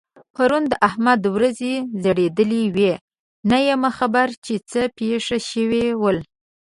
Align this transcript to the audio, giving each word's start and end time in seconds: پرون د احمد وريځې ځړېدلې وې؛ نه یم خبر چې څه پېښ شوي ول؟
پرون 0.35 0.63
د 0.71 0.73
احمد 0.87 1.21
وريځې 1.35 1.73
ځړېدلې 2.03 2.63
وې؛ 2.75 2.93
نه 3.49 3.57
یم 3.67 3.83
خبر 3.97 4.27
چې 4.45 4.53
څه 4.69 4.81
پېښ 4.97 5.21
شوي 5.51 5.85
ول؟ 6.01 6.17